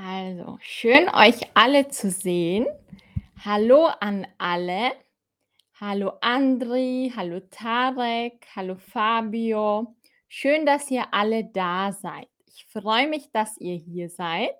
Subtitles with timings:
[0.00, 2.66] Also, schön euch alle zu sehen.
[3.44, 4.92] Hallo an alle.
[5.80, 9.96] Hallo Andri, hallo Tarek, hallo Fabio.
[10.28, 12.28] Schön, dass ihr alle da seid.
[12.46, 14.50] Ich freue mich, dass ihr hier seid.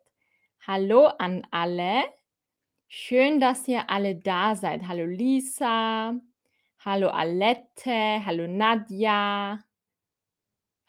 [0.67, 2.03] Hallo an alle.
[2.89, 4.89] Schön, dass ihr alle da seid.
[4.89, 6.15] Hallo Lisa,
[6.85, 9.61] hallo Alette, hallo Nadja,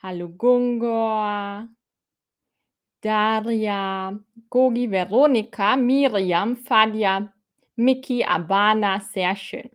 [0.02, 1.68] hallo Gungor,
[3.02, 7.32] Daria, Gogi, Veronika, Miriam, Fadia,
[7.75, 9.70] Miki, Abana, sehr schön.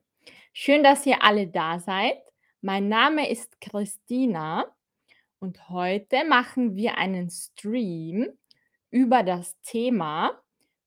[0.52, 2.18] Schön, dass ihr alle da seid.
[2.60, 4.66] Mein Name ist Christina
[5.38, 8.28] und heute machen wir einen Stream
[8.90, 10.40] über das Thema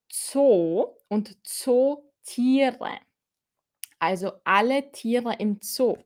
[0.07, 2.99] Zoo und Zootiere.
[3.99, 5.97] Also alle Tiere im Zoo.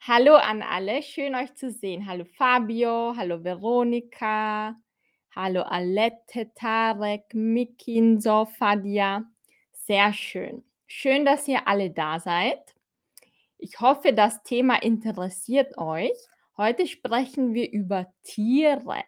[0.00, 2.06] Hallo an alle, schön euch zu sehen.
[2.06, 4.74] Hallo Fabio, hallo Veronika,
[5.34, 9.24] hallo Alette, Tarek, Mikinso, Fadia.
[9.72, 10.64] Sehr schön.
[10.86, 12.74] Schön, dass ihr alle da seid.
[13.58, 16.16] Ich hoffe, das Thema interessiert euch.
[16.56, 19.04] Heute sprechen wir über Tiere.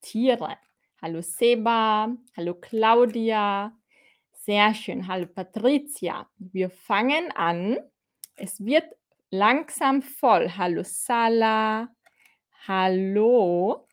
[0.00, 0.56] Tiere.
[1.00, 3.76] Hallo Seba, hallo Claudia.
[4.32, 5.06] Sehr schön.
[5.06, 6.28] Hallo Patricia.
[6.38, 7.78] Wir fangen an.
[8.36, 8.84] Es wird
[9.30, 10.50] langsam voll.
[10.56, 11.88] Hallo Sala.
[12.66, 13.86] Hallo.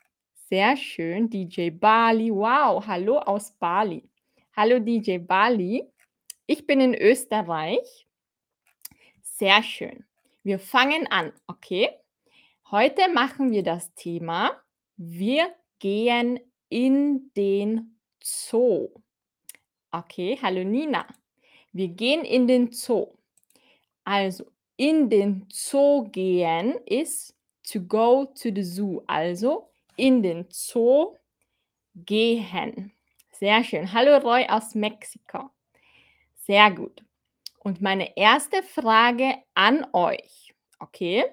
[0.49, 1.29] Sehr schön.
[1.29, 2.31] DJ Bali.
[2.31, 2.83] Wow.
[2.87, 4.09] Hallo aus Bali.
[4.55, 5.87] Hallo DJ Bali.
[6.47, 8.07] Ich bin in Österreich.
[9.21, 10.05] Sehr schön.
[10.41, 11.91] Wir fangen an, okay?
[12.71, 14.59] Heute machen wir das Thema,
[14.97, 18.89] wir gehen in den Zoo.
[19.91, 21.05] Okay, hallo Nina.
[21.73, 23.13] Wir gehen in den Zoo.
[24.03, 24.45] Also,
[24.77, 27.35] in den Zoo gehen ist
[27.71, 29.03] to go to the zoo.
[29.05, 29.68] Also,
[29.99, 31.15] in den Zoo
[31.93, 32.93] gehen.
[33.31, 33.91] Sehr schön.
[33.93, 35.49] Hallo Roy aus Mexiko.
[36.35, 37.03] Sehr gut.
[37.59, 41.25] Und meine erste Frage an euch, okay?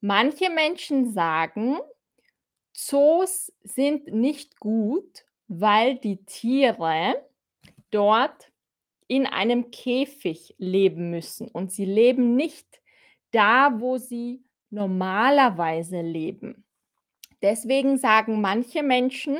[0.00, 1.78] Manche Menschen sagen,
[2.72, 7.24] Zoos sind nicht gut, weil die Tiere
[7.90, 8.50] dort
[9.06, 12.66] in einem Käfig leben müssen und sie leben nicht
[13.30, 16.63] da, wo sie normalerweise leben.
[17.44, 19.38] Deswegen sagen manche Menschen,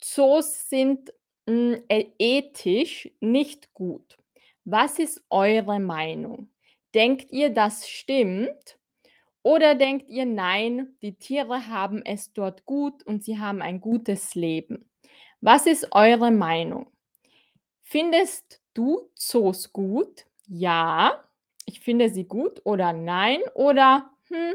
[0.00, 1.12] Zoos sind
[1.46, 1.80] mh,
[2.18, 4.16] ethisch nicht gut.
[4.64, 6.50] Was ist eure Meinung?
[6.94, 8.78] Denkt ihr, das stimmt?
[9.42, 14.36] Oder denkt ihr, nein, die Tiere haben es dort gut und sie haben ein gutes
[14.36, 14.90] Leben?
[15.40, 16.88] Was ist eure Meinung?
[17.84, 20.26] Findest du Zoos gut?
[20.46, 21.24] Ja,
[21.66, 24.54] ich finde sie gut oder nein oder hm,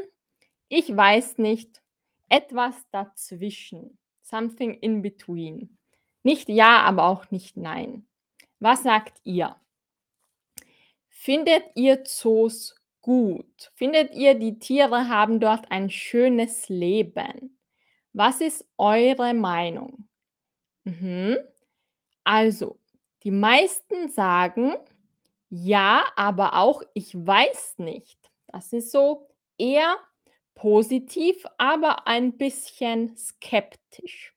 [0.68, 1.82] ich weiß nicht.
[2.28, 3.98] Etwas dazwischen.
[4.22, 5.78] Something in between.
[6.22, 8.06] Nicht ja, aber auch nicht nein.
[8.60, 9.56] Was sagt ihr?
[11.08, 13.70] Findet ihr Zoos gut?
[13.74, 17.58] Findet ihr, die Tiere haben dort ein schönes Leben?
[18.12, 20.08] Was ist eure Meinung?
[20.84, 21.38] Mhm.
[22.24, 22.78] Also,
[23.22, 24.74] die meisten sagen
[25.50, 28.18] ja, aber auch ich weiß nicht.
[28.48, 29.96] Das ist so eher
[30.58, 34.34] positiv, aber ein bisschen skeptisch.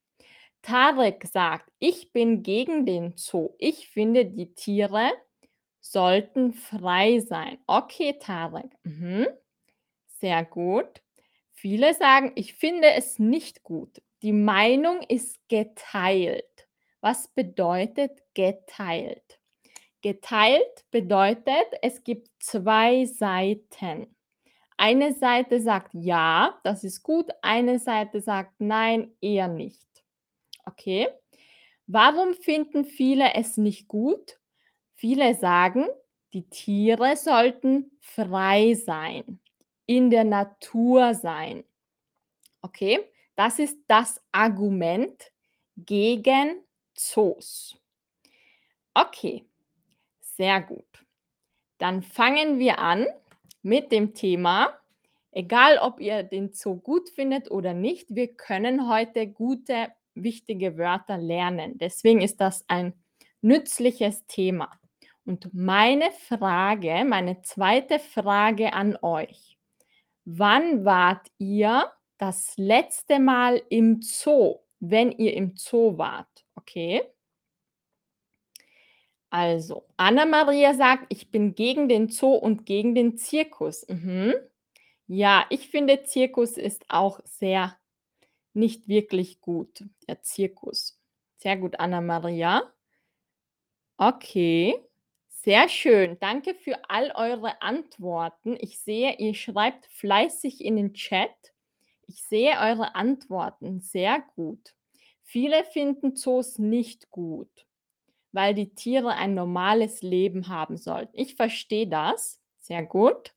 [0.62, 3.56] Tarek sagt, ich bin gegen den Zoo.
[3.58, 5.12] Ich finde, die Tiere
[5.80, 7.58] sollten frei sein.
[7.66, 8.72] Okay, Tarek.
[8.84, 9.28] Mhm.
[10.20, 11.02] Sehr gut.
[11.54, 14.02] Viele sagen, ich finde es nicht gut.
[14.22, 16.68] Die Meinung ist geteilt.
[17.00, 19.40] Was bedeutet geteilt?
[20.04, 24.16] Geteilt bedeutet, es gibt zwei Seiten.
[24.82, 29.88] Eine Seite sagt ja, das ist gut, eine Seite sagt nein, eher nicht.
[30.66, 31.08] Okay?
[31.86, 34.40] Warum finden viele es nicht gut?
[34.96, 35.86] Viele sagen,
[36.34, 39.40] die Tiere sollten frei sein,
[39.86, 41.64] in der Natur sein.
[42.64, 45.32] Okay, das ist das Argument
[45.78, 46.56] gegen
[46.96, 47.78] Zoos.
[48.96, 49.46] Okay,
[50.22, 51.06] sehr gut.
[51.78, 53.06] Dann fangen wir an
[53.62, 54.70] mit dem Thema.
[55.32, 61.18] Egal, ob ihr den Zoo gut findet oder nicht, wir können heute gute, wichtige Wörter
[61.18, 61.78] lernen.
[61.78, 62.94] Deswegen ist das ein
[63.42, 64.72] nützliches Thema.
[65.26, 69.58] Und meine Frage, meine zweite Frage an euch.
[70.26, 76.46] Wann wart ihr das letzte Mal im Zoo, wenn ihr im Zoo wart?
[76.56, 77.02] Okay.
[79.32, 83.88] Also, Anna-Maria sagt, ich bin gegen den Zoo und gegen den Zirkus.
[83.88, 84.34] Mhm.
[85.08, 87.78] Ja, ich finde, Zirkus ist auch sehr
[88.54, 91.00] nicht wirklich gut, der Zirkus.
[91.38, 92.72] Sehr gut, Anna-Maria.
[93.98, 94.76] Okay,
[95.30, 96.18] sehr schön.
[96.20, 98.58] Danke für all eure Antworten.
[98.60, 101.32] Ich sehe, ihr schreibt fleißig in den Chat.
[102.06, 104.74] Ich sehe eure Antworten sehr gut.
[105.24, 107.66] Viele finden Zoos nicht gut,
[108.32, 111.18] weil die Tiere ein normales Leben haben sollten.
[111.18, 112.40] Ich verstehe das.
[112.60, 113.34] Sehr gut.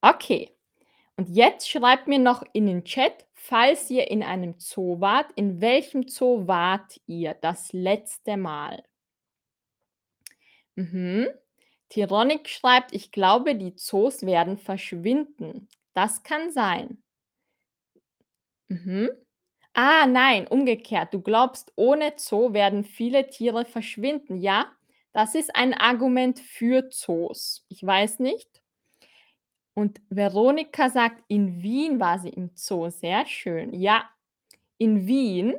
[0.00, 0.52] Okay.
[1.16, 5.60] Und jetzt schreibt mir noch in den Chat, falls ihr in einem Zoo wart, in
[5.60, 8.82] welchem Zoo wart ihr das letzte Mal?
[10.74, 11.28] Mhm.
[11.88, 15.68] Tironik schreibt, ich glaube, die Zoos werden verschwinden.
[15.94, 17.02] Das kann sein.
[18.68, 19.10] Mhm.
[19.78, 21.12] Ah, nein, umgekehrt.
[21.12, 24.38] Du glaubst, ohne Zoo werden viele Tiere verschwinden.
[24.38, 24.72] Ja,
[25.12, 27.62] das ist ein Argument für Zoos.
[27.68, 28.62] Ich weiß nicht.
[29.74, 32.88] Und Veronika sagt, in Wien war sie im Zoo.
[32.88, 33.74] Sehr schön.
[33.74, 34.08] Ja,
[34.78, 35.54] in Wien.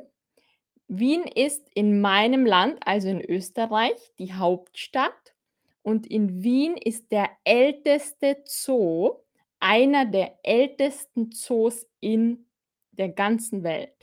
[0.88, 5.34] Wien ist in meinem Land, also in Österreich, die Hauptstadt.
[5.82, 9.16] Und in Wien ist der älteste Zoo,
[9.60, 12.46] einer der ältesten Zoos in
[12.92, 13.97] der ganzen Welt.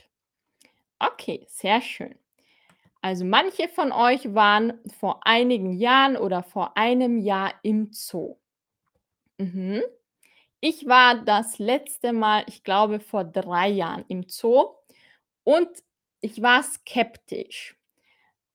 [1.00, 2.14] Okay, sehr schön.
[3.02, 8.36] Also manche von euch waren vor einigen Jahren oder vor einem Jahr im Zoo.
[9.38, 9.82] Mhm.
[10.60, 14.74] Ich war das letzte Mal, ich glaube, vor drei Jahren im Zoo
[15.44, 15.68] und
[16.20, 17.76] ich war skeptisch.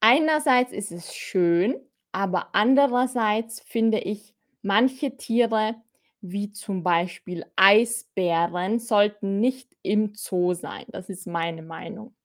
[0.01, 1.75] Einerseits ist es schön,
[2.11, 5.75] aber andererseits finde ich, manche Tiere,
[6.21, 10.85] wie zum Beispiel Eisbären, sollten nicht im Zoo sein.
[10.89, 12.15] Das ist meine Meinung.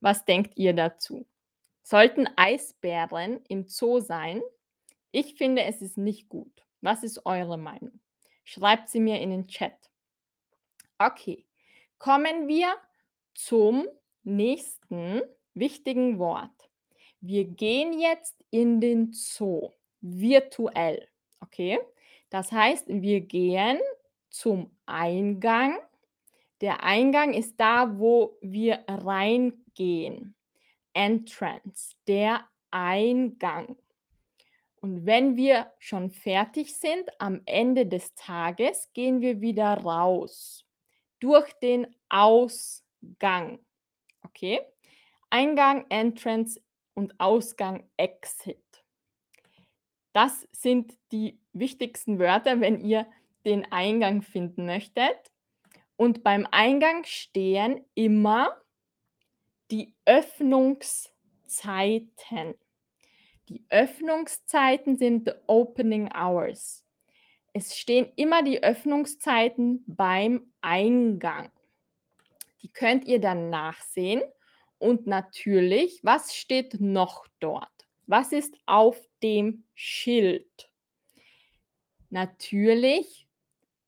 [0.00, 1.26] Was denkt ihr dazu?
[1.82, 4.42] Sollten Eisbären im Zoo sein?
[5.12, 6.64] Ich finde, es ist nicht gut.
[6.80, 8.00] Was ist eure Meinung?
[8.44, 9.76] Schreibt sie mir in den Chat.
[10.98, 11.46] Okay,
[11.98, 12.74] kommen wir
[13.34, 13.86] zum
[14.24, 15.22] nächsten
[15.54, 16.70] wichtigen Wort.
[17.20, 19.70] Wir gehen jetzt in den Zoo,
[20.00, 21.08] virtuell.
[21.40, 21.78] Okay,
[22.30, 23.78] das heißt, wir gehen
[24.30, 25.78] zum Eingang.
[26.60, 28.84] Der Eingang ist da, wo wir
[29.76, 30.34] reingehen.
[30.92, 33.76] Entrance, der Eingang.
[34.80, 40.64] Und wenn wir schon fertig sind, am Ende des Tages gehen wir wieder raus
[41.20, 43.58] durch den Ausgang.
[44.22, 44.60] Okay?
[45.30, 46.60] Eingang, Entrance
[46.94, 48.62] und Ausgang, Exit.
[50.12, 53.06] Das sind die wichtigsten Wörter, wenn ihr
[53.44, 55.32] den Eingang finden möchtet.
[55.96, 58.56] Und beim Eingang stehen immer
[59.70, 62.54] die Öffnungszeiten.
[63.48, 66.84] Die Öffnungszeiten sind the opening hours.
[67.52, 71.50] Es stehen immer die Öffnungszeiten beim Eingang.
[72.62, 74.22] Die könnt ihr dann nachsehen.
[74.78, 77.70] Und natürlich, was steht noch dort?
[78.06, 80.70] Was ist auf dem Schild?
[82.10, 83.25] Natürlich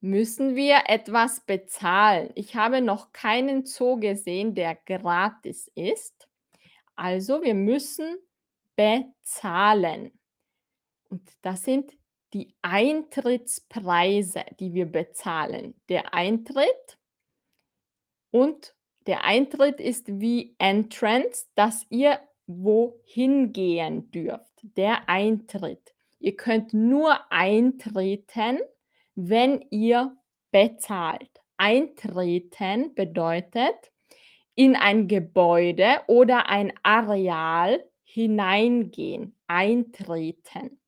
[0.01, 2.31] müssen wir etwas bezahlen.
[2.35, 6.29] Ich habe noch keinen Zoo gesehen, der gratis ist.
[6.95, 8.17] Also wir müssen
[8.77, 10.13] bezahlen.
[11.09, 11.93] Und das sind
[12.33, 15.81] die Eintrittspreise, die wir bezahlen.
[15.89, 16.99] Der Eintritt
[18.31, 18.75] und
[19.07, 24.53] der Eintritt ist wie Entrance, dass ihr wohin gehen dürft.
[24.63, 25.95] Der Eintritt.
[26.19, 28.59] Ihr könnt nur eintreten,
[29.21, 30.17] wenn ihr
[30.53, 31.43] bezahlt.
[31.57, 33.91] Eintreten bedeutet
[34.55, 40.81] in ein Gebäude oder ein Areal hineingehen, eintreten.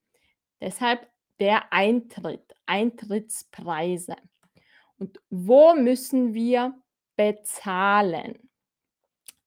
[0.61, 1.11] Deshalb
[1.41, 4.15] der Eintritt, Eintrittspreise.
[4.99, 6.81] Und wo müssen wir
[7.17, 8.49] bezahlen?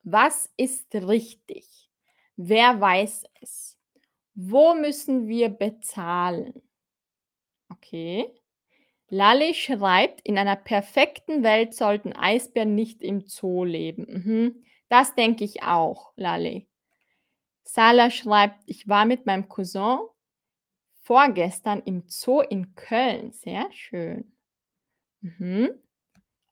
[0.03, 1.89] Was ist richtig?
[2.35, 3.77] Wer weiß es?
[4.35, 6.61] Wo müssen wir bezahlen?
[7.69, 8.42] Okay.
[9.13, 14.07] Lali schreibt, in einer perfekten Welt sollten Eisbären nicht im Zoo leben.
[14.09, 14.63] Mhm.
[14.89, 16.67] Das denke ich auch, Lali.
[17.63, 19.99] Sala schreibt, ich war mit meinem Cousin
[21.03, 23.33] vorgestern im Zoo in Köln.
[23.33, 24.33] Sehr schön.
[25.21, 25.69] Mhm.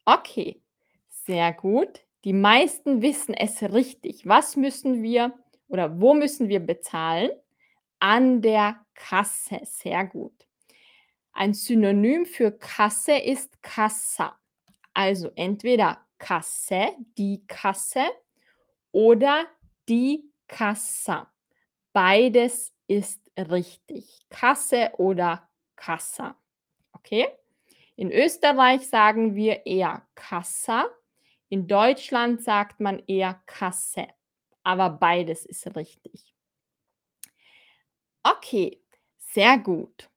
[0.06, 0.62] Okay,
[1.10, 2.02] sehr gut.
[2.26, 4.28] Die meisten wissen es richtig.
[4.28, 5.34] Was müssen wir
[5.68, 7.32] oder wo müssen wir bezahlen?
[7.98, 9.62] An der Kasse.
[9.64, 10.46] Sehr gut.
[11.34, 14.38] Ein Synonym für Kasse ist Kassa.
[14.94, 18.04] Also entweder Kasse, die Kasse
[18.92, 19.46] oder
[19.88, 21.32] die Kassa.
[21.94, 24.20] Beides ist richtig.
[24.30, 26.36] Kasse oder Kassa.
[26.94, 27.28] Okay?
[27.96, 30.90] In Österreich sagen wir eher Kassa.
[31.50, 34.08] In Deutschland sagt man eher Kasse.
[34.64, 36.36] aber beides ist richtig.
[38.24, 38.80] Okay,
[39.18, 40.11] sehr gut.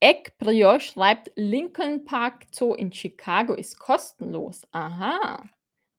[0.00, 4.62] Ekbrio schreibt, Lincoln Park Zoo in Chicago ist kostenlos.
[4.70, 5.42] Aha.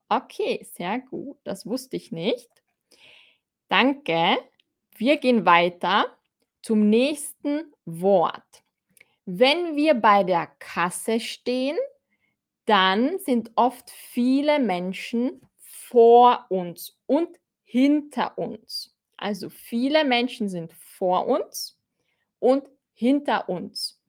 [0.08, 1.38] Okay, sehr gut.
[1.44, 2.50] Das wusste ich nicht.
[3.68, 4.38] Danke.
[4.96, 6.06] Wir gehen weiter
[6.62, 8.64] zum nächsten Wort.
[9.26, 11.78] Wenn wir bei der Kasse stehen,
[12.66, 17.30] dann sind oft viele Menschen vor uns und
[17.64, 18.96] hinter uns.
[19.18, 21.78] Also viele Menschen sind vor uns
[22.40, 22.64] und
[23.00, 24.02] hinter uns.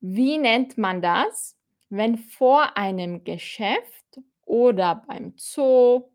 [0.00, 6.12] Wie nennt man das, wenn vor einem Geschäft oder beim Zoo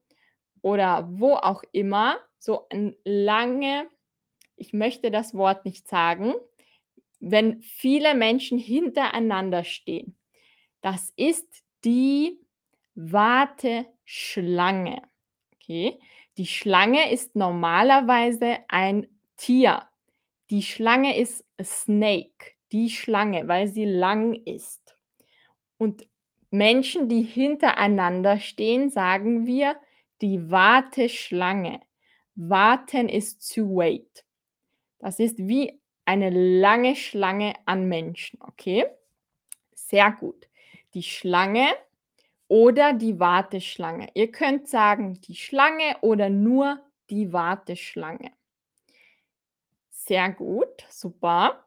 [0.61, 3.89] oder wo auch immer so ein lange,
[4.55, 6.33] ich möchte das Wort nicht sagen,
[7.19, 10.17] wenn viele Menschen hintereinander stehen.
[10.79, 12.39] Das ist die
[12.95, 15.01] Warteschlange.
[15.55, 15.99] Okay?
[16.37, 19.85] Die Schlange ist normalerweise ein Tier.
[20.51, 24.97] Die Schlange ist snake, die Schlange, weil sie lang ist.
[25.77, 26.05] Und
[26.49, 29.77] Menschen, die hintereinander stehen, sagen wir
[30.19, 31.79] die Warteschlange.
[32.35, 34.25] Warten ist to wait.
[34.99, 38.85] Das ist wie eine lange Schlange an Menschen, okay?
[39.73, 40.49] Sehr gut.
[40.93, 41.67] Die Schlange
[42.49, 44.09] oder die Warteschlange.
[44.15, 48.31] Ihr könnt sagen die Schlange oder nur die Warteschlange.
[50.11, 51.65] Sehr gut, super.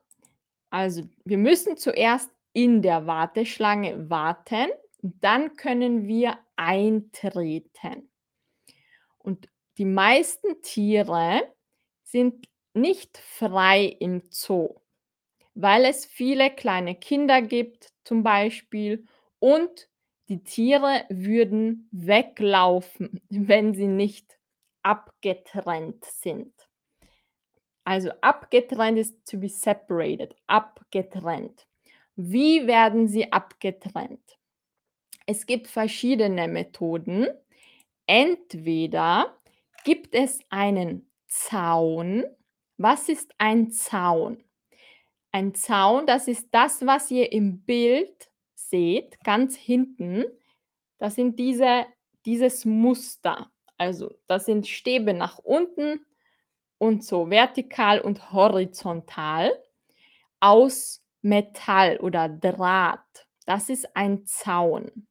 [0.69, 4.69] Also wir müssen zuerst in der Warteschlange warten,
[5.01, 8.11] dann können wir eintreten.
[9.17, 9.49] Und
[9.79, 11.41] die meisten Tiere
[12.03, 14.75] sind nicht frei im Zoo,
[15.55, 19.07] weil es viele kleine Kinder gibt zum Beispiel
[19.39, 19.89] und
[20.29, 24.39] die Tiere würden weglaufen, wenn sie nicht
[24.83, 26.53] abgetrennt sind.
[27.85, 31.67] Also abgetrennt ist to be separated, abgetrennt.
[32.17, 34.39] Wie werden sie abgetrennt?
[35.27, 37.29] Es gibt verschiedene Methoden.
[38.07, 39.39] Entweder
[39.85, 42.25] gibt es einen Zaun.
[42.79, 44.43] Was ist ein Zaun?
[45.33, 50.25] Ein Zaun, das ist das, was ihr im Bild seht, ganz hinten.
[50.99, 51.87] Das sind diese,
[52.25, 53.51] dieses Muster.
[53.77, 56.05] Also das sind Stäbe nach unten
[56.85, 59.59] und so vertikal und horizontal
[60.39, 63.27] aus Metall oder Draht.
[63.47, 65.07] Das ist ein Zaun.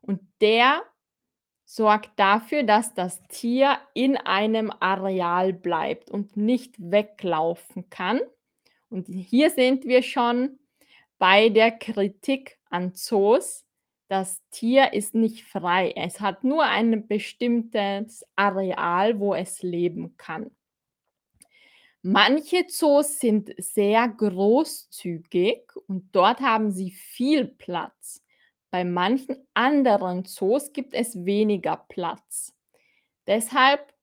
[0.00, 0.82] Und der
[1.66, 8.20] sorgt dafür, dass das Tier in einem Areal bleibt und nicht weglaufen kann.
[8.88, 10.58] Und hier sind wir schon
[11.18, 13.66] bei der Kritik an Zoos.
[14.08, 15.92] Das Tier ist nicht frei.
[15.96, 20.50] Es hat nur ein bestimmtes Areal, wo es leben kann.
[22.06, 28.22] Manche Zoos sind sehr großzügig und dort haben sie viel Platz.
[28.70, 32.52] Bei manchen anderen Zoos gibt es weniger Platz.
[33.26, 33.94] Deshalb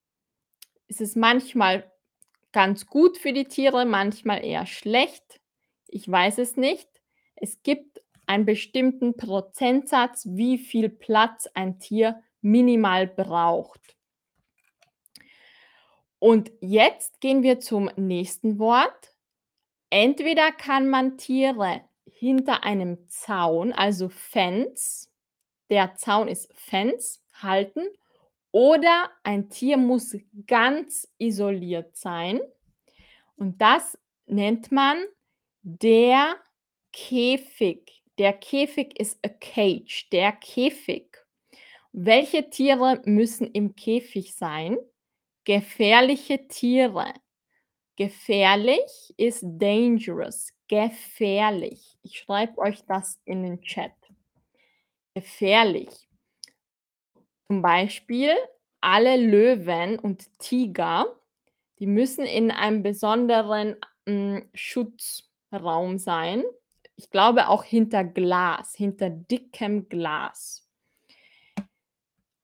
[0.87, 1.91] ist es manchmal
[2.51, 5.39] ganz gut für die Tiere, manchmal eher schlecht.
[5.87, 6.89] Ich weiß es nicht.
[7.35, 13.95] Es gibt einen bestimmten Prozentsatz, wie viel Platz ein Tier minimal braucht.
[16.21, 19.15] Und jetzt gehen wir zum nächsten Wort.
[19.89, 25.11] Entweder kann man Tiere hinter einem Zaun, also Fence,
[25.71, 27.81] der Zaun ist Fence, halten,
[28.51, 32.39] oder ein Tier muss ganz isoliert sein.
[33.35, 33.97] Und das
[34.27, 35.03] nennt man
[35.63, 36.35] der
[36.93, 38.03] Käfig.
[38.19, 41.17] Der Käfig ist a cage, der Käfig.
[41.91, 44.77] Welche Tiere müssen im Käfig sein?
[45.43, 47.13] Gefährliche Tiere.
[47.95, 50.53] Gefährlich ist dangerous.
[50.67, 51.97] Gefährlich.
[52.03, 53.91] Ich schreibe euch das in den Chat.
[55.15, 56.07] Gefährlich.
[57.47, 58.35] Zum Beispiel
[58.81, 61.19] alle Löwen und Tiger,
[61.79, 63.75] die müssen in einem besonderen
[64.07, 66.43] hm, Schutzraum sein.
[66.95, 70.70] Ich glaube auch hinter Glas, hinter dickem Glas.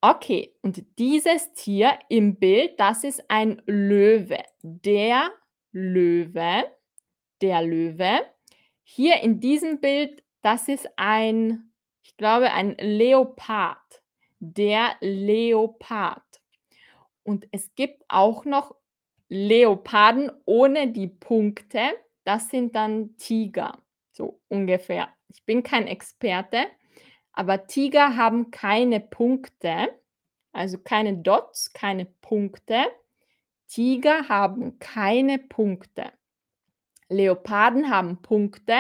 [0.10, 4.42] Okay, und dieses Tier im Bild, das ist ein Löwe.
[4.62, 5.30] Der
[5.74, 6.64] Löwe,
[7.42, 8.22] der Löwe.
[8.84, 11.74] Hier in diesem Bild, das ist ein,
[12.04, 14.02] ich glaube, ein Leopard.
[14.40, 16.24] Der Leopard.
[17.24, 18.78] Und es gibt auch noch
[19.28, 21.82] Leoparden ohne die Punkte.
[22.24, 23.78] Das sind dann Tiger,
[24.14, 25.10] so ungefähr.
[25.28, 26.68] Ich bin kein Experte,
[27.38, 29.90] aber Tiger haben keine Punkte,
[30.52, 32.86] also keine Dots, keine Punkte.
[33.68, 36.12] Tiger haben keine Punkte.
[37.10, 38.78] Leoparden haben Punkte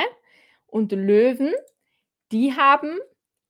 [0.65, 1.53] und Löwen,
[2.31, 2.97] die haben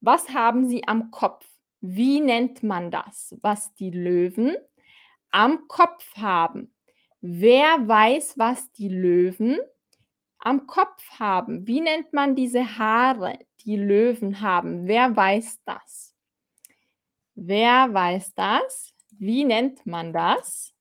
[0.01, 1.45] was haben sie am Kopf?
[1.81, 4.55] Wie nennt man das, was die Löwen
[5.31, 6.73] am Kopf haben?
[7.21, 9.57] Wer weiß, was die Löwen
[10.39, 11.65] am Kopf haben?
[11.65, 14.87] Wie nennt man diese Haare, die Löwen haben?
[14.87, 16.15] Wer weiß das?
[17.35, 18.95] Wer weiß das?
[19.11, 20.73] Wie nennt man das?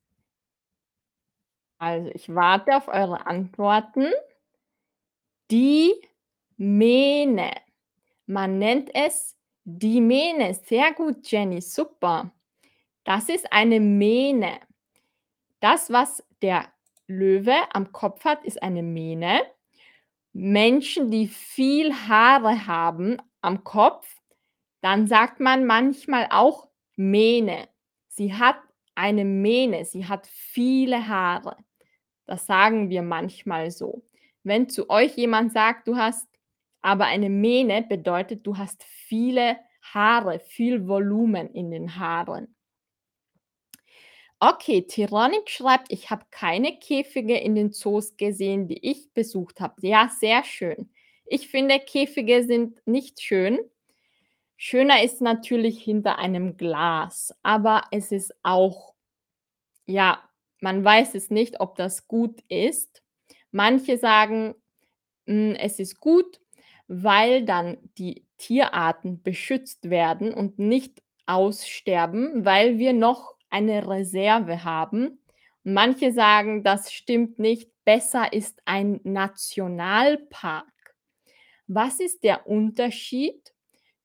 [1.77, 4.07] Also, ich warte auf eure Antworten.
[5.51, 5.93] Die
[6.55, 7.51] Mähne.
[8.25, 10.53] Man nennt es die Mähne.
[10.53, 12.31] Sehr gut, Jenny, super.
[13.03, 14.61] Das ist eine Mähne.
[15.59, 16.65] Das, was der
[17.05, 19.41] Löwe am Kopf hat, ist eine Mähne.
[20.39, 24.07] Menschen, die viel Haare haben am Kopf,
[24.81, 27.67] dann sagt man manchmal auch Mähne.
[28.07, 28.57] Sie hat
[28.93, 31.57] eine Mähne, sie hat viele Haare.
[32.27, 34.03] Das sagen wir manchmal so.
[34.43, 36.27] Wenn zu euch jemand sagt, du hast
[36.81, 42.55] aber eine Mähne, bedeutet, du hast viele Haare, viel Volumen in den Haaren.
[44.41, 49.75] Okay, Tyrannik schreibt, ich habe keine Käfige in den Zoos gesehen, die ich besucht habe.
[49.81, 50.91] Ja, sehr schön.
[51.25, 53.59] Ich finde, Käfige sind nicht schön.
[54.57, 58.93] Schöner ist natürlich hinter einem Glas, aber es ist auch,
[59.87, 60.21] ja,
[60.61, 63.03] man weiß es nicht, ob das gut ist.
[63.51, 64.55] Manche sagen,
[65.27, 66.41] hm, es ist gut,
[66.87, 75.19] weil dann die Tierarten beschützt werden und nicht aussterben, weil wir noch eine Reserve haben.
[75.63, 80.65] Und manche sagen, das stimmt nicht, besser ist ein Nationalpark.
[81.67, 83.53] Was ist der Unterschied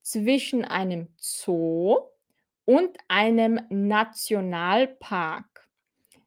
[0.03, 1.99] zwischen einem Zoo
[2.65, 5.69] und einem Nationalpark?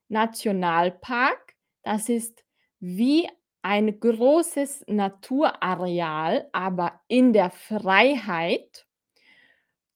[0.07, 2.43] Nationalpark, das ist
[2.79, 3.27] wie
[3.61, 8.85] ein großes Naturareal, aber in der Freiheit,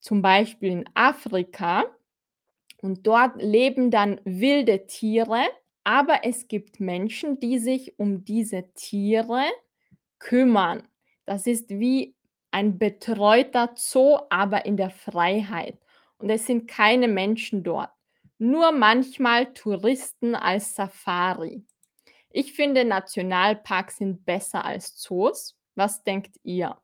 [0.00, 1.84] zum Beispiel in Afrika.
[2.82, 5.42] Und dort leben dann wilde Tiere,
[5.84, 9.44] aber es gibt Menschen, die sich um diese Tiere
[10.18, 10.88] kümmern.
[11.26, 12.14] Das ist wie
[12.50, 15.78] ein betreuter Zoo, aber in der Freiheit.
[16.18, 17.90] Und es sind keine Menschen dort
[18.40, 21.62] nur manchmal Touristen als Safari.
[22.30, 25.56] Ich finde, Nationalparks sind besser als Zoos.
[25.74, 26.78] Was denkt ihr?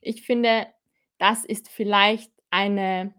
[0.00, 0.68] Ich finde,
[1.18, 3.12] das ist vielleicht eine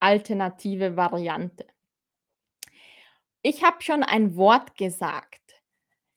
[0.00, 1.66] alternative Variante.
[3.42, 5.62] Ich habe schon ein Wort gesagt.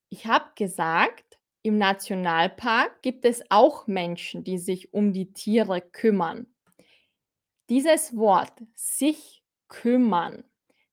[0.10, 6.48] Ich habe gesagt, im Nationalpark gibt es auch Menschen, die sich um die Tiere kümmern.
[7.70, 10.44] Dieses Wort, sich kümmern,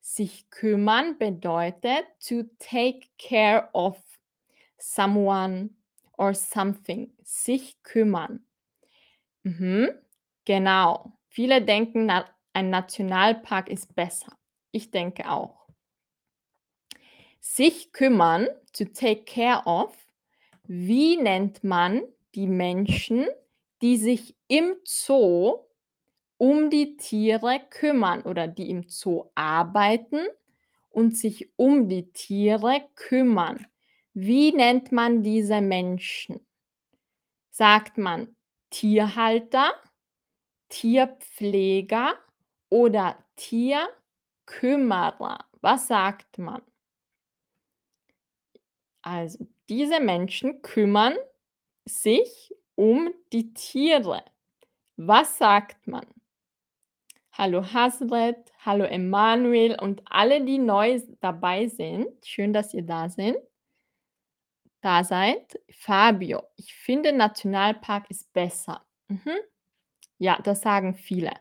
[0.01, 4.01] sich kümmern bedeutet to take care of
[4.79, 5.71] someone
[6.17, 7.13] or something.
[7.25, 8.47] Sich kümmern.
[9.43, 9.91] Mhm,
[10.45, 11.19] genau.
[11.29, 12.07] Viele denken,
[12.53, 14.37] ein Nationalpark ist besser.
[14.73, 15.67] Ich denke auch.
[17.41, 19.97] Sich kümmern, to take care of.
[20.67, 22.03] Wie nennt man
[22.35, 23.27] die Menschen,
[23.83, 25.65] die sich im Zoo
[26.37, 30.27] um die Tiere kümmern oder die im Zoo arbeiten
[30.89, 33.67] und sich um die Tiere kümmern.
[34.15, 36.41] Wie nennt man diese Menschen?
[37.51, 38.37] Sagt man
[38.71, 39.75] Tierhalter,
[40.69, 42.15] Tierpfleger
[42.71, 45.45] oder Tierkümmerer?
[45.61, 46.63] Was sagt man?
[49.03, 51.15] Also diese Menschen kümmern
[51.85, 54.25] sich um die Tiere.
[54.97, 56.07] Was sagt man?
[57.33, 62.09] Hallo Hasret, hallo Emanuel und alle, die neu dabei sind.
[62.27, 63.37] Schön, dass ihr da sind.
[64.83, 65.59] Da seid.
[65.71, 68.85] Fabio, ich finde Nationalpark ist besser.
[69.09, 69.37] Mhm.
[70.19, 71.33] Ja, das sagen viele.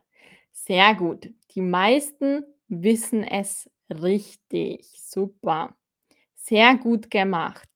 [0.66, 1.30] Sehr gut.
[1.56, 4.86] Die meisten wissen es richtig.
[4.94, 5.76] Super.
[6.36, 7.68] Sehr gut gemacht.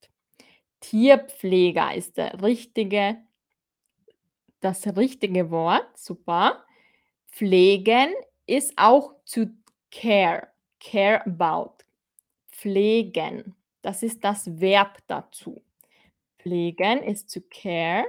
[0.80, 3.16] Tierpfleger ist der richtige,
[4.60, 5.96] das richtige Wort.
[5.96, 6.64] Super.
[7.32, 8.12] Pflegen
[8.46, 9.46] ist auch to
[9.90, 11.84] care, care about.
[12.52, 15.62] Pflegen, das ist das Verb dazu.
[16.38, 18.06] Pflegen ist to care.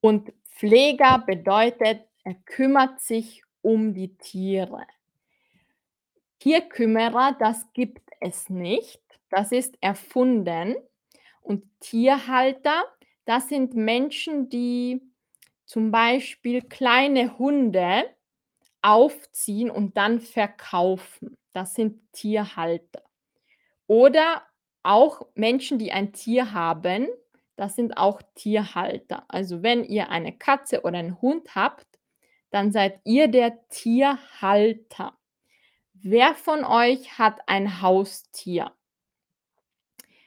[0.00, 4.86] Und Pfleger bedeutet, er kümmert sich um die Tiere.
[6.40, 9.00] Tierkümmerer, das gibt es nicht.
[9.30, 10.76] Das ist erfunden.
[11.40, 12.84] Und Tierhalter,
[13.24, 15.00] das sind Menschen, die
[15.64, 18.04] zum Beispiel kleine Hunde
[18.82, 21.34] aufziehen und dann verkaufen.
[21.54, 23.04] Das sind Tierhalter.
[23.86, 24.42] Oder
[24.82, 27.08] auch Menschen, die ein Tier haben,
[27.56, 29.24] das sind auch Tierhalter.
[29.28, 31.97] Also wenn ihr eine Katze oder einen Hund habt,
[32.50, 35.16] dann seid ihr der Tierhalter.
[35.94, 38.72] Wer von euch hat ein Haustier?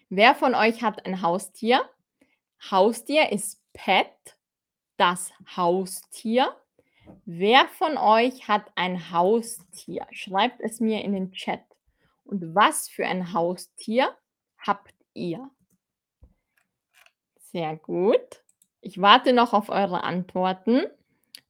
[0.10, 1.90] Wer von euch hat ein Haustier?
[2.70, 4.38] Haustier ist Pet,
[4.98, 6.56] das Haustier.
[7.26, 10.06] Wer von euch hat ein Haustier?
[10.12, 11.64] Schreibt es mir in den Chat.
[12.24, 14.16] Und was für ein Haustier
[14.60, 15.50] habt ihr?
[17.52, 18.44] Sehr gut.
[18.82, 20.86] Ich warte noch auf eure Antworten.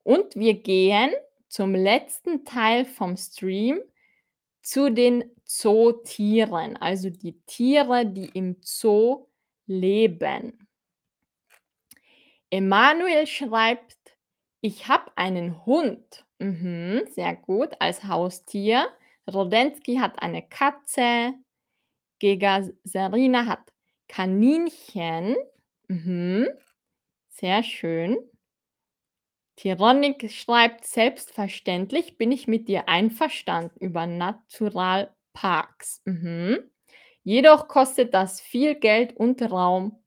[0.03, 1.11] Und wir gehen
[1.47, 3.79] zum letzten Teil vom Stream
[4.61, 9.27] zu den Zootieren, also die Tiere, die im Zoo
[9.65, 10.67] leben.
[12.49, 13.97] Emanuel schreibt,
[14.61, 16.25] ich habe einen Hund.
[16.39, 18.87] Mhm, sehr gut, als Haustier.
[19.31, 21.33] Rodensky hat eine Katze.
[22.19, 23.71] Gegaserina hat
[24.07, 25.35] Kaninchen.
[25.87, 26.47] Mhm,
[27.29, 28.17] sehr schön.
[29.62, 36.02] Tironik schreibt, selbstverständlich bin ich mit dir einverstanden über Naturalparks.
[36.06, 36.58] Mhm.
[37.21, 40.04] Jedoch kostet das viel Geld und Raum.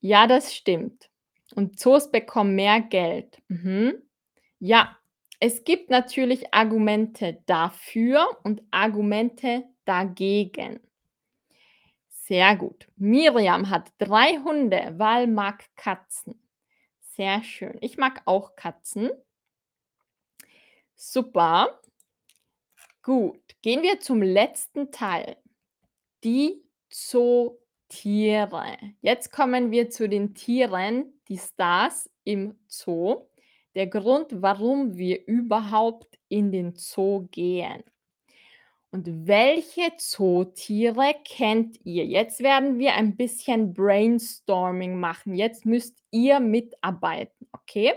[0.00, 1.10] Ja, das stimmt.
[1.54, 3.42] Und Zoos bekommen mehr Geld.
[3.48, 3.96] Mhm.
[4.60, 4.96] Ja,
[5.40, 10.80] es gibt natürlich Argumente dafür und Argumente dagegen.
[12.08, 12.88] Sehr gut.
[12.96, 16.40] Miriam hat drei Hunde, weil mag Katzen.
[17.16, 17.78] Sehr schön.
[17.80, 19.10] Ich mag auch Katzen.
[20.96, 21.80] Super.
[23.02, 25.36] Gut, gehen wir zum letzten Teil.
[26.24, 28.76] Die Zootiere.
[29.00, 33.28] Jetzt kommen wir zu den Tieren, die Stars im Zoo.
[33.76, 37.84] Der Grund, warum wir überhaupt in den Zoo gehen.
[38.94, 42.06] Und welche Zootiere kennt ihr?
[42.06, 45.34] Jetzt werden wir ein bisschen Brainstorming machen.
[45.34, 47.94] Jetzt müsst ihr mitarbeiten, okay?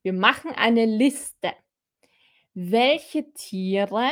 [0.00, 1.52] Wir machen eine Liste.
[2.54, 4.08] Welche Tiere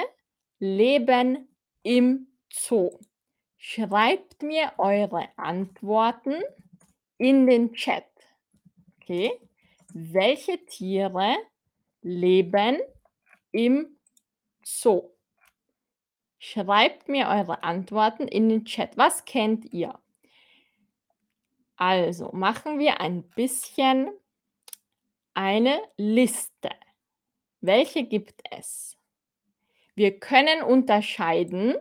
[0.58, 1.48] leben
[1.82, 3.00] im Zoo?
[3.56, 6.34] Schreibt mir eure Antworten
[7.16, 8.04] in den Chat.
[9.00, 9.32] Okay?
[9.94, 11.34] Welche Tiere
[12.02, 12.76] leben
[13.52, 13.96] im
[14.62, 15.15] Zoo?
[16.38, 18.96] Schreibt mir eure Antworten in den Chat.
[18.96, 19.98] Was kennt ihr?
[21.76, 24.10] Also machen wir ein bisschen
[25.34, 26.70] eine Liste.
[27.60, 28.96] Welche gibt es?
[29.94, 31.74] Wir können unterscheiden.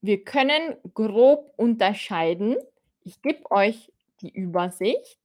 [0.00, 2.56] Wir können grob unterscheiden.
[3.02, 5.20] Ich gebe euch die Übersicht.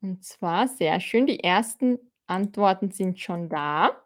[0.00, 4.05] Und zwar sehr schön, die ersten Antworten sind schon da.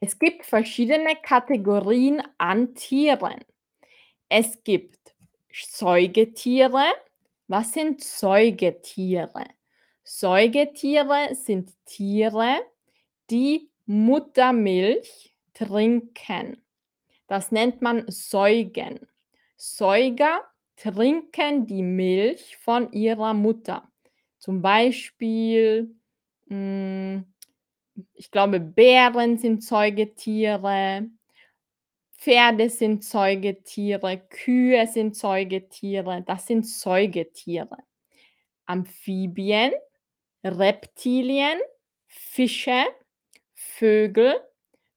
[0.00, 3.44] Es gibt verschiedene Kategorien an Tieren.
[4.28, 5.14] Es gibt
[5.52, 6.84] Säugetiere.
[7.48, 9.46] Was sind Säugetiere?
[10.02, 12.58] Säugetiere sind Tiere,
[13.30, 16.62] die Muttermilch trinken.
[17.26, 19.00] Das nennt man Säugen.
[19.56, 20.44] Säuger
[20.76, 23.90] trinken die Milch von ihrer Mutter.
[24.38, 25.96] Zum Beispiel,
[26.48, 27.24] hm,
[28.14, 31.08] ich glaube, Bären sind Säugetiere,
[32.18, 36.22] Pferde sind Säugetiere, Kühe sind Säugetiere.
[36.26, 37.78] Das sind Säugetiere.
[38.64, 39.72] Amphibien,
[40.42, 41.58] Reptilien,
[42.06, 42.84] Fische,
[43.54, 44.34] Vögel,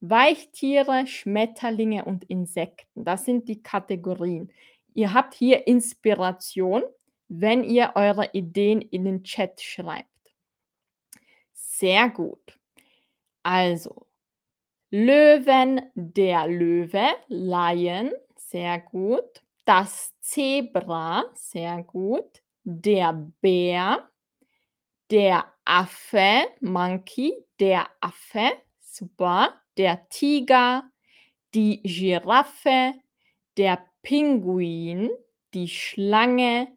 [0.02, 3.04] Weichtiere, Schmetterlinge und Insekten.
[3.04, 4.52] Das sind die Kategorien.
[4.94, 6.84] Ihr habt hier Inspiration,
[7.28, 10.08] wenn ihr eure Ideen in den Chat schreibt.
[11.54, 12.58] Sehr gut.
[13.46, 14.06] Also,
[14.92, 19.44] Löwen, der Löwe, Lion, sehr gut.
[19.66, 22.42] Das Zebra, sehr gut.
[22.64, 24.10] Der Bär,
[25.12, 29.54] der Affe, Monkey, der Affe, super.
[29.78, 30.84] Der Tiger,
[31.54, 32.94] die Giraffe,
[33.58, 35.10] der Pinguin,
[35.54, 36.68] die Schlange,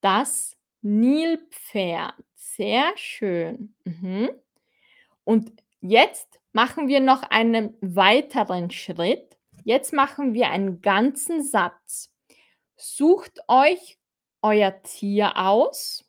[0.00, 2.14] das Nilpferd.
[2.34, 3.74] Sehr schön.
[3.84, 4.30] Mhm.
[5.24, 9.36] Und jetzt machen wir noch einen weiteren Schritt.
[9.64, 12.12] Jetzt machen wir einen ganzen Satz.
[12.76, 13.98] Sucht euch
[14.42, 16.04] euer Tier aus,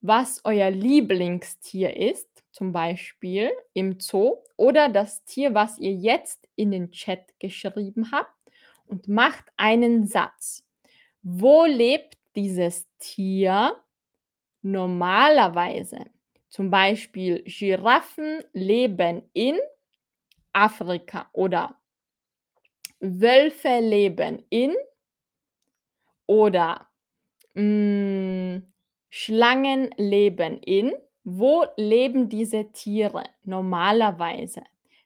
[0.00, 6.70] was euer Lieblingstier ist, zum Beispiel im Zoo, oder das Tier, was ihr jetzt in
[6.70, 8.34] den Chat geschrieben habt,
[8.86, 10.64] und macht einen Satz.
[11.22, 13.76] Wo lebt dieses Tier
[14.60, 16.11] normalerweise?
[16.52, 19.58] Zum Beispiel Giraffen leben in
[20.52, 21.80] Afrika oder
[23.00, 24.74] Wölfe leben in
[26.26, 26.88] oder,
[27.54, 28.70] hm,
[29.08, 30.92] Schlangen leben in.
[31.24, 34.62] Wo leben diese Tiere normalerweise?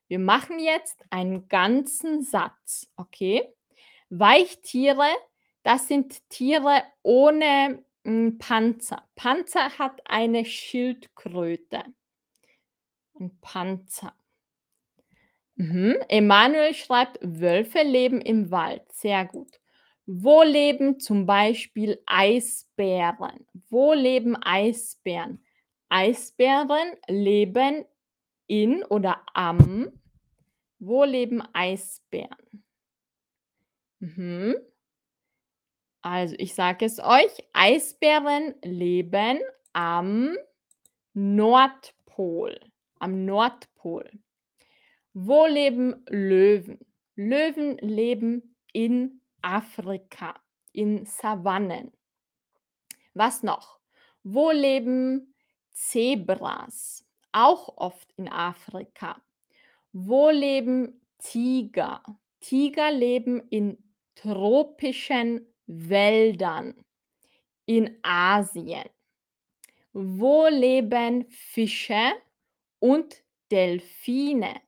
[0.08, 3.54] Wir machen jetzt einen ganzen Satz, okay?
[4.10, 5.08] Weichtiere,
[5.62, 9.02] das sind Tiere ohne, hm, Panzer.
[9.16, 11.84] Panzer hat eine Schildkröte.
[13.20, 14.12] 'N Panzer.
[15.58, 15.96] Mhm.
[16.08, 19.58] Emanuel schreibt: „Wölfe leben im Wald.“ Sehr gut.
[20.06, 23.46] Wo leben zum Beispiel Eisbären?
[23.70, 25.42] Wo leben Eisbären?
[25.88, 27.84] Eisbären leben
[28.46, 29.90] in oder am
[30.80, 32.62] wo leben Eisbären?
[34.02, 34.66] Mhm.
[36.08, 39.40] Also, ich sage es euch, Eisbären leben
[39.72, 40.36] am
[41.14, 42.60] Nordpol,
[43.00, 44.08] am Nordpol.
[45.14, 46.78] Wo leben Löwen?
[47.16, 50.40] Löwen leben in Afrika,
[50.70, 51.90] in Savannen.
[53.14, 53.80] Was noch?
[54.22, 55.34] Wo leben
[55.72, 57.04] Zebras?
[57.32, 59.20] Auch oft in Afrika.
[59.92, 62.00] Wo leben Tiger?
[62.38, 63.76] Tiger leben in
[64.14, 66.74] tropischen Wäldern
[67.66, 68.88] in Asien.
[69.92, 72.12] Wo leben Fische
[72.78, 74.60] und Delphine?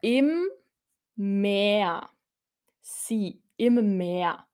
[0.00, 0.48] Im
[1.16, 2.08] Meer.
[2.80, 4.46] Sea, im Meer.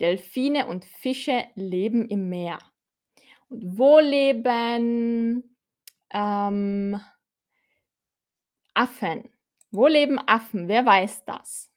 [0.00, 2.58] Delphine und Fische leben im Meer.
[3.48, 5.56] Und wo leben,
[6.10, 7.00] ähm
[8.74, 9.28] Affen?
[9.70, 10.68] Wo leben Affen?
[10.68, 11.70] Wer weiß das?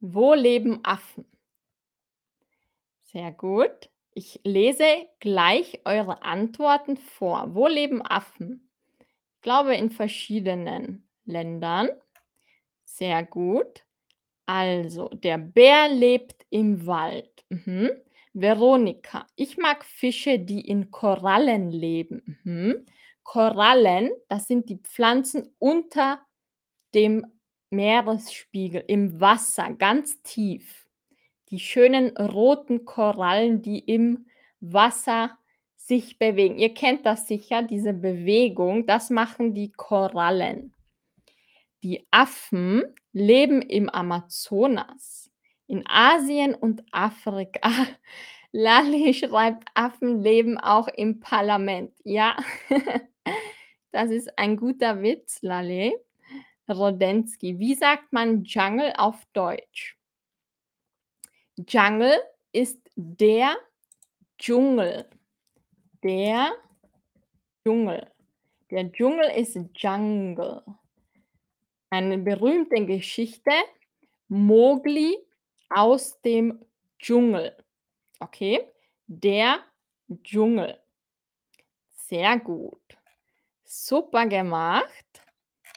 [0.00, 1.29] Wo leben Affen?
[3.12, 3.90] Sehr gut.
[4.14, 4.84] Ich lese
[5.18, 7.54] gleich eure Antworten vor.
[7.54, 8.70] Wo leben Affen?
[9.36, 11.88] Ich glaube, in verschiedenen Ländern.
[12.84, 13.84] Sehr gut.
[14.46, 17.44] Also, der Bär lebt im Wald.
[17.50, 17.90] Mhm.
[18.34, 22.86] Veronika: „Ich mag Fische, die in Korallen leben.“ Mhm.
[23.24, 26.20] Korallen, das sind die Pflanzen unter
[26.94, 27.26] dem
[27.70, 30.86] Meeresspiegel, im Wasser, ganz tief.
[31.50, 34.26] Die schönen roten Korallen, die im
[34.60, 35.36] Wasser
[35.76, 36.58] sich bewegen.
[36.58, 40.72] Ihr kennt das sicher, diese Bewegung, das machen die Korallen.
[41.82, 45.30] Die Affen leben im Amazonas,
[45.66, 47.70] in Asien und Afrika.
[48.52, 52.36] Lali schreibt: „Affen leben auch im Parlament.“ Ja,
[53.92, 55.96] das ist ein guter Witz, Lali.
[56.68, 59.99] Rodensky: „Wie sagt man Jungle auf Deutsch?“
[61.68, 62.20] Jungle
[62.52, 63.56] ist der
[64.38, 65.08] Dschungel.
[66.02, 66.52] Der
[67.62, 68.10] Dschungel.
[68.70, 70.62] Der Dschungel ist Jungle.
[71.90, 73.50] Eine berühmte Geschichte,
[74.28, 75.18] Mowgli
[75.68, 76.64] aus dem
[76.98, 77.56] Dschungel.
[78.20, 78.66] Okay,
[79.06, 79.60] der
[80.22, 80.78] Dschungel.
[81.90, 82.80] Sehr gut.
[83.64, 85.22] Super gemacht.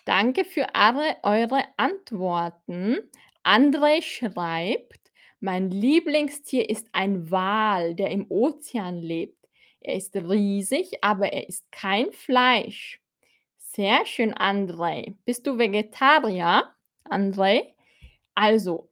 [0.05, 3.09] Danke für alle eure Antworten.
[3.43, 5.02] André schreibt:
[5.43, 9.49] „Mein Lieblingstier ist ein Wal, der im Ozean lebt.
[9.81, 13.01] Er ist riesig, aber er isst kein Fleisch.“
[13.57, 15.17] Sehr schön, André.
[15.25, 17.73] Bist du Vegetarier, André?
[18.33, 18.89] Also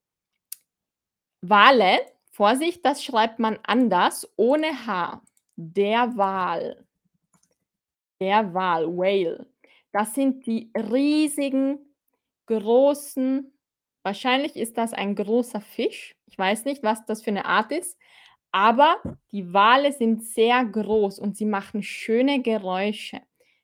[1.39, 5.21] Wale, Vorsicht, das schreibt man anders, ohne H.
[5.55, 6.85] Der Wal.
[8.19, 9.47] Der Wal, Whale.
[9.93, 11.79] Das sind die riesigen,
[12.45, 13.53] großen
[14.03, 16.13] wahrscheinlich ist das ein großer Fisch.
[16.41, 17.99] Weiß nicht, was das für 'ne Art ist,
[18.51, 18.97] aber
[19.31, 23.21] die Wale sind sehr groß und sie machen schöne Geräusche.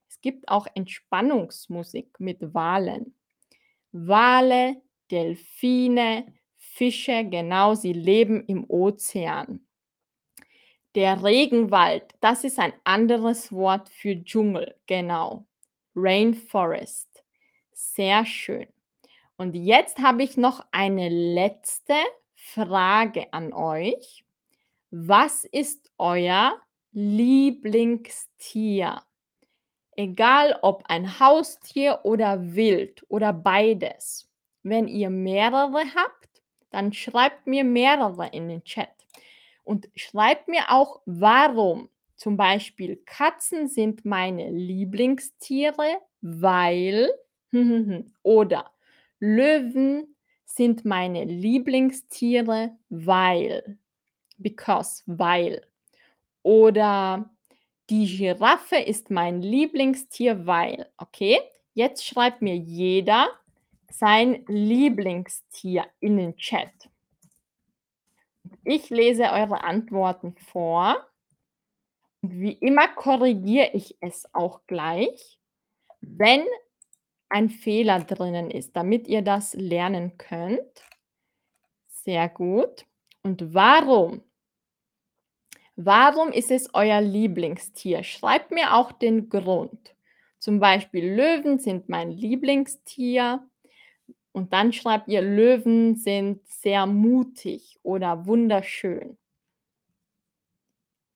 [0.08, 3.16] Es gibt auch Entspannungsmusik mit Walen.
[3.94, 4.78] Wale,
[5.10, 9.66] Delphine, Fische, genau, sie leben im Ozean.
[10.96, 15.46] Der Regenwald, das ist ein anderes Wort für Dschungel, genau.
[15.96, 17.24] Rainforest.
[17.74, 18.68] Sehr schön.
[19.38, 21.94] Und jetzt habe ich noch eine letzte
[22.54, 24.24] Frage an euch.
[24.90, 26.62] Was ist euer
[26.94, 29.02] Lieblingstier?
[29.98, 34.30] Egal ob ein Haustier oder wild oder beides.
[34.64, 38.96] Wenn ihr mehrere habt, dann schreibt mir mehrere in den Chat.
[39.64, 41.90] Und schreibt mir auch, warum.
[42.16, 47.12] Zum Beispiel Katzen sind meine Lieblingstiere, weil
[48.24, 48.72] oder
[49.20, 50.16] Löwen
[50.58, 53.78] sind meine Lieblingstiere, weil
[54.38, 55.62] because, weil.
[56.44, 57.30] Oder
[57.90, 61.40] Die Giraffe ist mein Lieblingstier, weil okay,
[61.74, 63.30] jetzt schreibt mir jeder
[63.92, 66.90] sein Lieblingstier in den Chat.
[68.66, 70.98] Ich lese eure Antworten vor.
[72.22, 75.40] Wie immer korrigiere ich es auch gleich,
[76.02, 76.46] wenn
[77.30, 80.84] ein Fehler drinnen ist, damit ihr das lernen könnt.
[81.88, 82.86] Sehr gut.
[83.24, 84.22] Und warum?
[85.76, 88.04] Warum ist es euer Lieblingstier?
[88.04, 89.96] Schreibt mir auch den Grund.
[90.40, 93.48] Zum Beispiel Löwen sind mein Lieblingstier.
[94.32, 99.18] Und dann schreibt ihr, Löwen sind sehr mutig oder wunderschön.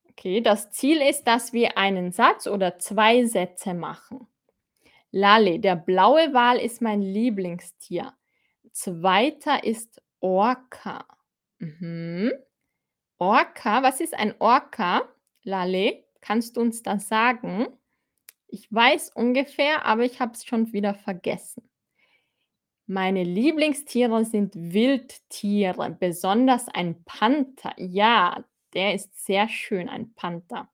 [0.10, 4.28] Okay, das Ziel ist, dass wir einen Satz oder zwei Sätze machen.
[5.12, 8.14] Lale, der blaue Wal ist mein Lieblingstier.
[8.72, 11.06] Zweiter ist Orca.
[11.60, 12.32] Mhm.
[13.18, 15.04] Orca, was ist ein Orca?
[15.44, 17.68] Lale, kannst du uns das sagen?
[18.48, 21.70] Ich weiß ungefähr, aber ich habe es schon wieder vergessen.
[22.88, 27.74] Meine Lieblingstiere sind Wildtiere, besonders ein Panther.
[27.78, 28.44] Ja,
[28.74, 30.70] der ist sehr schön, ein Panther.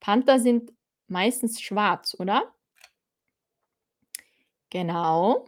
[0.00, 0.72] Panther sind
[1.08, 2.54] meistens schwarz, oder?
[4.72, 5.44] Genau.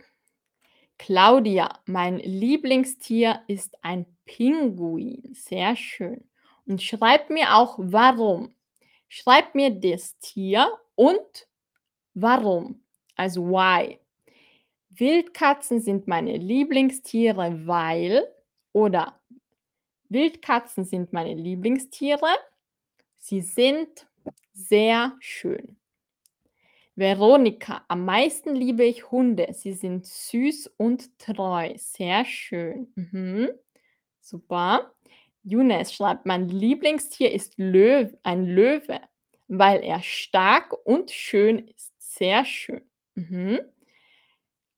[0.99, 5.33] Claudia, mein Lieblingstier ist ein Pinguin.
[5.33, 6.29] Sehr schön.
[6.67, 8.55] Und schreib mir auch warum.
[9.09, 11.49] Schreib mir das Tier und
[12.13, 12.83] warum.
[13.17, 13.99] Also why.
[14.91, 18.29] Wildkatzen sind meine Lieblingstiere, weil
[18.73, 19.19] oder
[20.11, 22.29] Wildkatzen sind meine Lieblingstiere.
[23.17, 24.07] Sie sind
[24.53, 25.79] sehr schön.
[26.96, 29.48] Veronika, am meisten liebe ich Hunde.
[29.52, 31.72] Sie sind süß und treu.
[31.76, 32.92] Sehr schön.
[32.94, 33.50] Mhm.
[34.20, 34.92] Super.
[35.42, 39.00] Younes schreibt, mein Lieblingstier ist Löw, ein Löwe,
[39.48, 41.92] weil er stark und schön ist.
[41.98, 42.83] Sehr schön.
[43.16, 43.61] Mhm.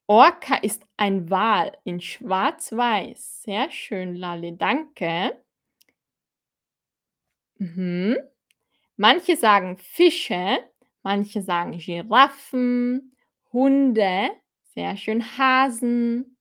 [0.09, 3.42] Orca ist ein Wal in schwarz-weiß.
[3.42, 5.37] Sehr schön, Lali, danke.
[7.59, 8.16] Mhm.
[8.96, 10.59] Manche sagen Fische,
[11.07, 13.14] manche sagen Giraffen,
[13.53, 14.31] Hunde,
[14.75, 16.37] sehr schön, Hasen.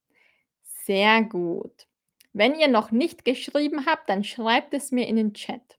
[0.64, 1.86] Sehr gut.
[2.32, 5.78] Wenn ihr noch nicht geschrieben habt, dann schreibt es mir in den Chat.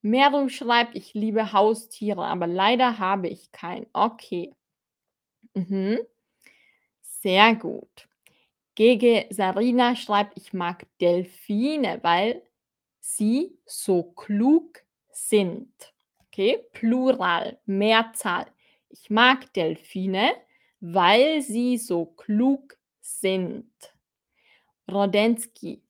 [0.00, 3.88] Meru schreibt, ich liebe Haustiere, aber leider habe ich keinen.
[3.92, 4.54] Okay.
[5.54, 5.98] Mhm.
[7.02, 8.08] Sehr gut.
[8.76, 12.42] Gege Sarina schreibt, ich mag Delfine, weil
[13.00, 15.92] sie so klug sind.
[16.32, 18.46] Okay, Plural, Mehrzahl.
[18.88, 20.30] Ich mag Delfine,
[20.78, 23.72] weil sie so klug sind.
[24.88, 25.82] Rodensky,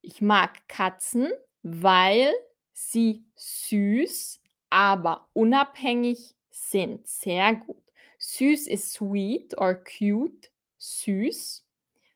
[0.00, 1.32] ich mag Katzen,
[1.64, 2.32] weil
[2.72, 7.08] sie süß, aber unabhängig sind.
[7.08, 7.82] Sehr gut.
[8.18, 11.64] Süß ist sweet or cute süß,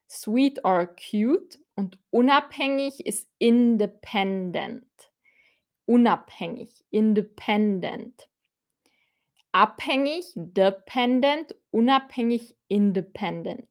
[0.09, 4.85] sweet or cute und unabhängig ist independent.
[5.87, 8.29] Unabhängig, independent.
[9.53, 13.69] Abhängig, dependent, unabhängig, independent.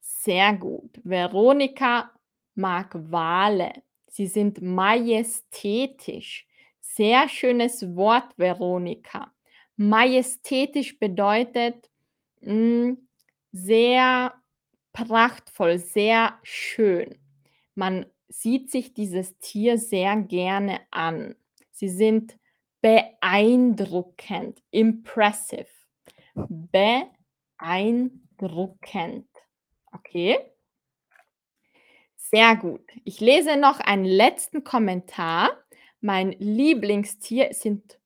[0.00, 1.00] Sehr gut.
[1.04, 2.10] Veronika
[2.54, 3.82] mag Wale.
[4.08, 6.46] Sie sind majestätisch.
[6.80, 9.32] Sehr schönes Wort, Veronika.
[9.76, 11.90] Majestätisch bedeutet
[12.40, 13.08] mh, hm,
[13.52, 14.34] sehr
[14.92, 17.18] prachtvoll, sehr schön.
[17.74, 21.34] Man sieht sich dieses Tier sehr gerne an.
[21.70, 22.36] Sie sind
[22.80, 25.66] beeindruckend, impressive.
[26.34, 29.28] Beeindruckend.
[29.92, 30.38] Okay?
[32.16, 32.82] Sehr gut.
[33.04, 35.50] Ich lese noch einen letzten Kommentar.
[36.00, 37.98] Mein Lieblingstier sind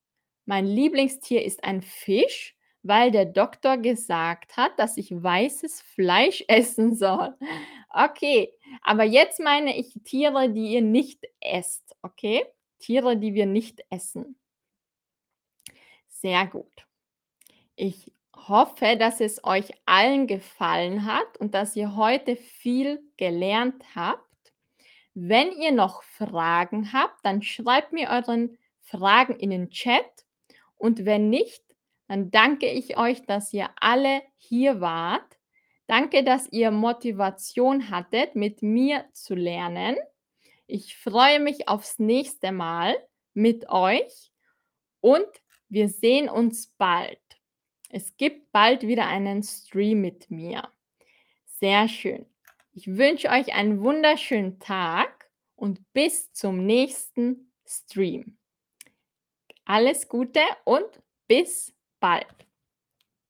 [0.45, 6.95] mein Lieblingstier ist ein Fisch weil der Doktor gesagt hat, dass ich weißes Fleisch essen
[6.95, 7.35] soll.
[7.89, 12.45] Okay, aber jetzt meine ich Tiere, die ihr nicht esst, okay?
[12.79, 14.37] Tiere, die wir nicht essen.
[16.07, 16.87] Sehr gut.
[17.75, 24.23] Ich hoffe, dass es euch allen gefallen hat und dass ihr heute viel gelernt habt.
[25.13, 30.25] Wenn ihr noch Fragen habt, dann schreibt mir euren Fragen in den Chat
[30.77, 31.63] und wenn nicht,
[32.11, 35.39] dann danke ich euch, dass ihr alle hier wart.
[35.87, 39.95] Danke, dass ihr Motivation hattet, mit mir zu lernen.
[40.67, 42.97] Ich freue mich aufs nächste Mal
[43.33, 44.33] mit euch
[44.99, 45.25] und
[45.69, 47.21] wir sehen uns bald.
[47.87, 50.67] Es gibt bald wieder einen Stream mit mir.
[51.45, 52.25] Sehr schön.
[52.73, 58.37] Ich wünsche euch einen wunderschönen Tag und bis zum nächsten Stream.
[59.63, 62.27] Alles Gute und bis bald.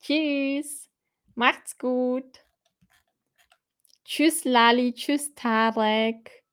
[0.01, 0.89] Tschüss.
[1.35, 2.43] Macht's gut.
[4.03, 4.93] Tschüss, Lali.
[4.93, 6.43] Tschüss, Tarek.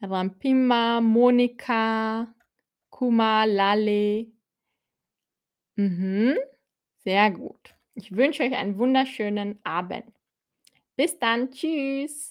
[0.00, 2.34] Rampima, Monika,
[2.88, 4.26] Kuma, Lale.
[5.76, 6.38] Mhm.
[7.04, 7.74] Sehr gut.
[7.94, 10.06] Ich wünsche euch einen wunderschönen Abend.
[10.96, 11.50] Bis dann.
[11.50, 12.30] Tschüss.